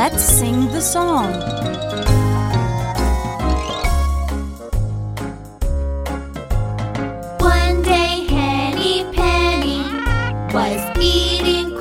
Let's 0.00 0.22
sing 0.22 0.68
the 0.68 0.80
song. 0.80 1.32
One 7.40 7.82
day 7.82 8.24
Henny 8.28 9.02
Penny 9.12 9.82
was 10.54 10.80
eating 11.00 11.77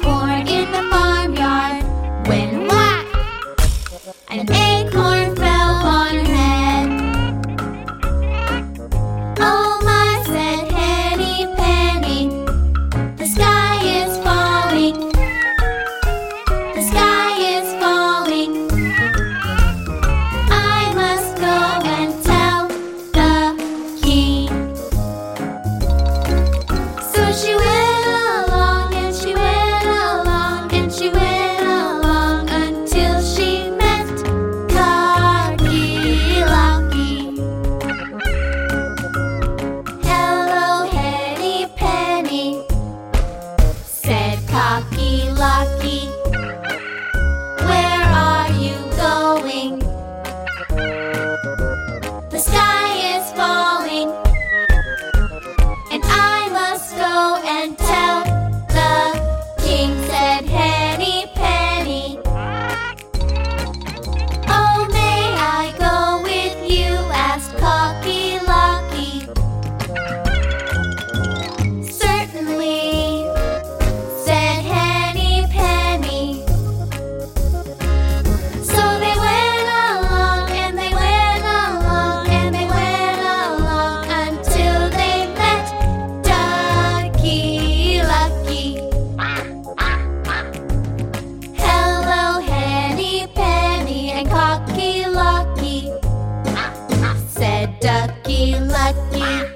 lucky, 98.07 98.55
lucky. 98.59 99.46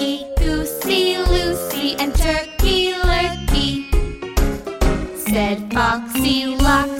Ducky, 0.00 0.24
Goosey, 0.38 1.14
Loosey, 1.28 2.00
and 2.00 2.14
Turkey 2.14 2.94
Lurkey. 2.94 3.84
Said 5.14 5.70
Foxy 5.74 6.56
Loxy. 6.56 6.99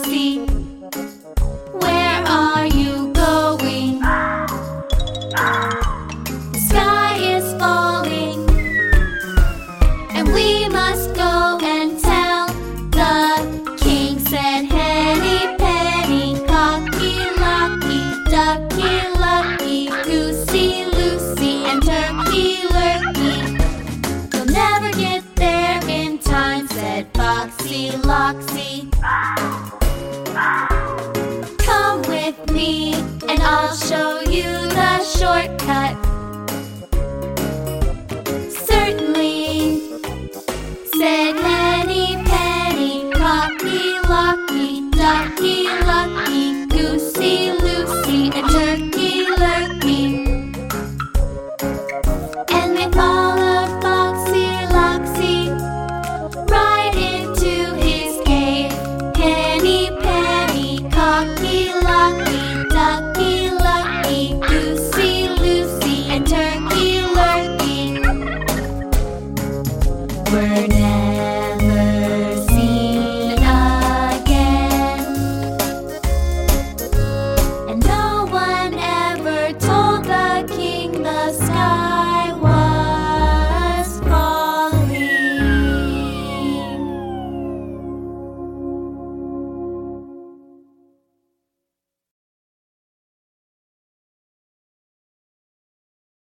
The 34.71 35.05
shortcut. 35.05 36.10